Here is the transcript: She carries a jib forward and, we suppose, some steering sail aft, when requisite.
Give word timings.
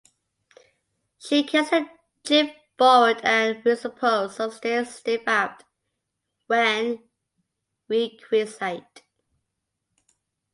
She 1.19 1.43
carries 1.43 1.71
a 1.71 1.85
jib 2.23 2.49
forward 2.75 3.19
and, 3.23 3.63
we 3.63 3.75
suppose, 3.75 4.35
some 4.35 4.49
steering 4.49 4.85
sail 4.85 5.19
aft, 5.27 5.63
when 6.47 7.03
requisite. 7.87 9.03